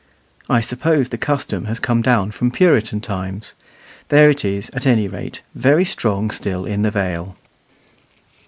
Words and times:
I 0.49 0.61
suppose 0.61 1.09
the 1.09 1.17
custom 1.19 1.65
has 1.65 1.79
come 1.79 2.01
down 2.01 2.31
from 2.31 2.49
Puritan 2.49 3.01
times. 3.01 3.53
There 4.09 4.31
it 4.31 4.43
is, 4.43 4.71
at 4.71 4.87
any 4.87 5.07
rate, 5.07 5.43
very 5.53 5.85
strong 5.85 6.31
still 6.31 6.65
in 6.65 6.81
the 6.81 6.89
Vale. 6.89 7.35